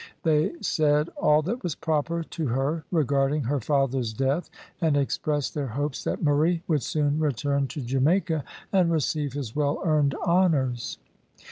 They 0.23 0.53
said 0.61 1.09
all 1.09 1.43
that 1.43 1.61
was 1.61 1.75
proper 1.75 2.23
to 2.23 2.47
her 2.47 2.83
regarding 2.89 3.43
her 3.43 3.59
father's 3.59 4.13
death, 4.13 4.49
and 4.81 4.97
expressed 4.97 5.53
their 5.53 5.67
hopes 5.67 6.03
that 6.05 6.23
Murray 6.23 6.63
would 6.67 6.81
soon 6.81 7.19
return 7.19 7.67
to 7.67 7.81
Jamaica 7.81 8.43
and 8.73 8.91
receive 8.91 9.33
his 9.33 9.55
well 9.55 9.79
earned 9.85 10.15
honours. 10.15 10.97